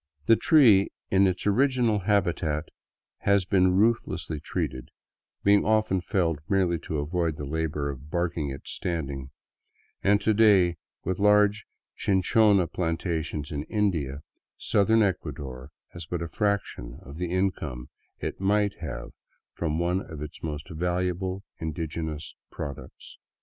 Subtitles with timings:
[0.25, 2.69] The tree in its original habitat
[3.19, 4.89] has been ruthlessly treated,
[5.43, 9.29] being often felled merely to avoid the labor of barking it standing,
[10.01, 14.23] and to day, with large chinchona plantations in India,
[14.57, 19.11] southern Ecuador has but a fraction of the income it might have
[19.53, 23.19] from one of its most valuable indigenous products.